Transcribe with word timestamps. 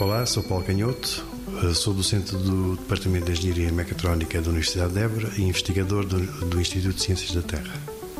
Olá, 0.00 0.24
sou 0.24 0.42
Paulo 0.42 0.64
Canhoto, 0.64 1.22
eh, 1.62 1.74
sou 1.74 1.92
docente 1.92 2.34
do 2.34 2.74
Departamento 2.74 3.26
de 3.26 3.32
Engenharia 3.32 3.70
Mecatrónica 3.70 4.40
da 4.40 4.48
Universidade 4.48 4.94
de 4.94 4.98
Évora 4.98 5.30
e 5.36 5.42
investigador 5.42 6.06
do, 6.06 6.18
do 6.46 6.58
Instituto 6.58 6.94
de 6.94 7.02
Ciências 7.02 7.32
da 7.32 7.42
Terra. 7.42 7.74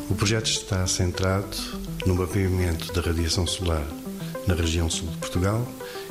O 0.07 0.13
projeto 0.13 0.45
está 0.45 0.85
centrado 0.85 1.57
no 2.05 2.13
mapeamento 2.13 2.93
da 2.93 3.01
radiação 3.01 3.47
solar 3.47 3.83
na 4.45 4.53
região 4.53 4.91
sul 4.91 5.07
de 5.07 5.17
Portugal 5.17 5.67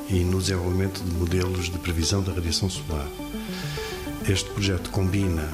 e 0.09 0.25
no 0.25 0.41
desenvolvimento 0.41 1.05
de 1.05 1.13
modelos 1.13 1.71
de 1.71 1.79
previsão 1.79 2.21
da 2.21 2.33
radiação 2.33 2.69
solar. 2.69 3.07
Este 4.29 4.51
projeto 4.51 4.91
combina 4.91 5.49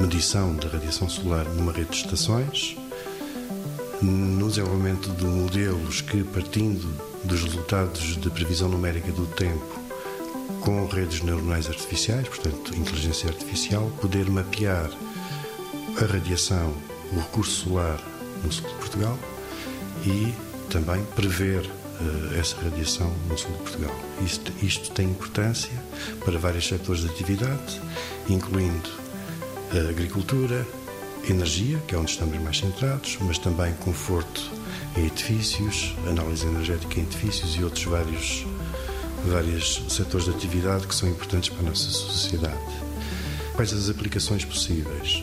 medição 0.00 0.56
da 0.56 0.68
radiação 0.68 1.06
solar 1.06 1.44
numa 1.44 1.70
rede 1.70 1.90
de 1.90 1.96
estações, 1.96 2.78
no 4.02 4.48
desenvolvimento 4.48 5.10
de 5.10 5.24
modelos 5.24 6.00
que, 6.00 6.24
partindo 6.24 6.86
dos 7.24 7.42
resultados 7.42 8.16
de 8.16 8.30
previsão 8.30 8.68
numérica 8.68 9.12
do 9.12 9.26
tempo, 9.26 9.78
com 10.60 10.86
redes 10.86 11.22
neuronais 11.22 11.68
artificiais, 11.68 12.28
portanto, 12.28 12.76
inteligência 12.76 13.28
artificial, 13.28 13.90
poder 14.00 14.28
mapear 14.30 14.90
a 16.00 16.04
radiação, 16.04 16.74
o 17.12 17.16
recurso 17.18 17.68
solar 17.68 18.00
no 18.44 18.52
sul 18.52 18.68
de 18.68 18.74
Portugal 18.74 19.18
e 20.04 20.34
também 20.70 21.04
prever 21.16 21.64
uh, 21.64 22.38
essa 22.38 22.56
radiação 22.62 23.12
no 23.28 23.36
sul 23.36 23.50
de 23.52 23.58
Portugal. 23.58 23.94
Isto, 24.24 24.52
isto 24.62 24.90
tem 24.92 25.10
importância 25.10 25.72
para 26.24 26.38
vários 26.38 26.66
setores 26.66 27.02
de 27.02 27.08
atividade, 27.08 27.80
incluindo 28.28 28.90
a 29.72 29.90
agricultura, 29.90 30.66
energia, 31.28 31.78
que 31.86 31.94
é 31.94 31.98
onde 31.98 32.10
estamos 32.10 32.38
mais 32.40 32.58
centrados, 32.58 33.18
mas 33.20 33.38
também 33.38 33.74
conforto 33.74 34.50
em 34.96 35.06
edifícios, 35.06 35.94
análise 36.08 36.46
energética 36.46 36.98
em 36.98 37.02
edifícios 37.02 37.56
e 37.56 37.64
outros 37.64 37.84
vários, 37.84 38.46
vários 39.26 39.82
setores 39.88 40.26
de 40.26 40.32
atividade 40.32 40.86
que 40.86 40.94
são 40.94 41.08
importantes 41.08 41.50
para 41.50 41.60
a 41.60 41.70
nossa 41.70 41.90
sociedade. 41.90 42.58
Quais 43.54 43.72
as 43.72 43.90
aplicações 43.90 44.44
possíveis? 44.44 45.22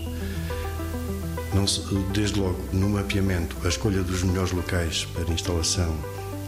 Não, 1.53 1.65
desde 2.11 2.39
logo, 2.39 2.59
no 2.71 2.89
mapeamento, 2.89 3.55
a 3.63 3.67
escolha 3.67 4.03
dos 4.03 4.21
melhores 4.23 4.51
locais 4.51 5.05
para 5.05 5.33
instalação 5.33 5.97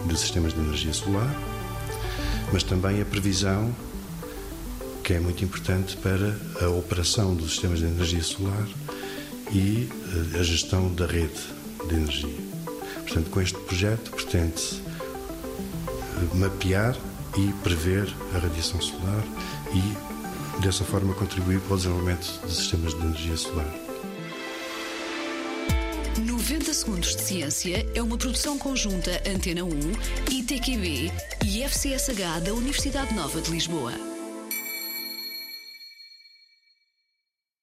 de 0.06 0.16
sistemas 0.16 0.54
de 0.54 0.60
energia 0.60 0.92
solar, 0.92 1.34
mas 2.52 2.62
também 2.62 3.00
a 3.00 3.04
previsão, 3.04 3.74
que 5.02 5.14
é 5.14 5.20
muito 5.20 5.44
importante 5.44 5.96
para 5.96 6.38
a 6.64 6.68
operação 6.68 7.34
dos 7.34 7.52
sistemas 7.52 7.80
de 7.80 7.86
energia 7.86 8.22
solar 8.22 8.66
e 9.52 9.88
eh, 10.34 10.38
a 10.38 10.42
gestão 10.42 10.92
da 10.94 11.06
rede 11.06 11.40
de 11.88 11.94
energia. 11.94 12.34
Portanto, 13.02 13.30
com 13.30 13.40
este 13.40 13.58
projeto 13.58 14.10
pretende-se 14.10 14.76
eh, 14.76 16.36
mapear 16.36 16.96
e 17.36 17.52
prever 17.62 18.08
a 18.34 18.38
radiação 18.38 18.80
solar 18.80 19.24
e, 19.72 20.62
dessa 20.62 20.84
forma, 20.84 21.14
contribuir 21.14 21.60
para 21.60 21.74
o 21.74 21.76
desenvolvimento 21.76 22.40
de 22.46 22.54
sistemas 22.54 22.94
de 22.94 23.00
energia 23.00 23.36
solar. 23.36 23.74
90 26.18 26.74
Segundos 26.74 27.16
de 27.16 27.22
Ciência 27.22 27.86
é 27.94 28.02
uma 28.02 28.18
produção 28.18 28.58
conjunta 28.58 29.22
Antena 29.26 29.64
1, 29.64 29.70
ITQB 30.30 31.10
e 31.46 31.62
FCSH 31.62 32.40
da 32.44 32.52
Universidade 32.52 33.14
Nova 33.14 33.40
de 33.40 33.50
Lisboa. 33.50 34.19